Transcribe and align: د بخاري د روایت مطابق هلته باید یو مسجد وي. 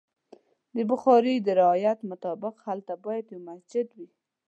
د 0.75 0.77
بخاري 0.91 1.35
د 1.41 1.47
روایت 1.61 1.99
مطابق 2.11 2.55
هلته 2.67 2.93
باید 3.05 3.25
یو 3.33 3.39
مسجد 3.49 3.87
وي. 3.97 4.07